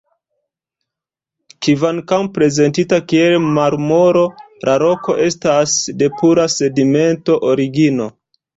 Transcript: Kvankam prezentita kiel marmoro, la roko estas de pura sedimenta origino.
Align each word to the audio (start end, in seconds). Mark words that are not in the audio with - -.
Kvankam 1.65 2.29
prezentita 2.37 2.99
kiel 3.13 3.37
marmoro, 3.59 4.25
la 4.71 4.75
roko 4.87 5.19
estas 5.29 5.77
de 6.03 6.11
pura 6.19 6.49
sedimenta 6.59 7.41
origino. 7.55 8.13